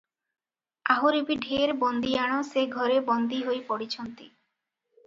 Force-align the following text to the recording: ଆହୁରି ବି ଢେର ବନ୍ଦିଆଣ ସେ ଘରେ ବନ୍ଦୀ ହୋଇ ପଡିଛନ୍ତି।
ଆହୁରି 0.93 1.21
ବି 1.27 1.37
ଢେର 1.43 1.75
ବନ୍ଦିଆଣ 1.83 2.41
ସେ 2.49 2.65
ଘରେ 2.79 2.97
ବନ୍ଦୀ 3.13 3.45
ହୋଇ 3.51 3.65
ପଡିଛନ୍ତି। 3.71 4.33